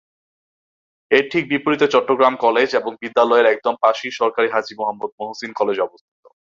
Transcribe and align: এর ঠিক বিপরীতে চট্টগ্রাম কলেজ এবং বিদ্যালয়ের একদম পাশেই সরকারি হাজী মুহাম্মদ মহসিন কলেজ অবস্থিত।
এর 1.11 1.25
ঠিক 1.31 1.43
বিপরীতে 1.49 1.85
চট্টগ্রাম 1.87 2.33
কলেজ 2.35 2.69
এবং 2.75 2.91
বিদ্যালয়ের 3.01 3.49
একদম 3.49 3.75
পাশেই 3.81 4.11
সরকারি 4.11 4.47
হাজী 4.51 4.73
মুহাম্মদ 4.77 5.11
মহসিন 5.19 5.51
কলেজ 5.53 5.77
অবস্থিত। 5.79 6.23